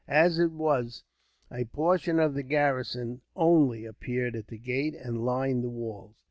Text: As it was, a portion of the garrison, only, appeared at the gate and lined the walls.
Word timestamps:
As 0.07 0.39
it 0.39 0.51
was, 0.51 1.03
a 1.51 1.65
portion 1.65 2.19
of 2.19 2.33
the 2.33 2.41
garrison, 2.41 3.21
only, 3.35 3.85
appeared 3.85 4.35
at 4.35 4.47
the 4.47 4.57
gate 4.57 4.95
and 4.95 5.23
lined 5.23 5.63
the 5.63 5.69
walls. 5.69 6.15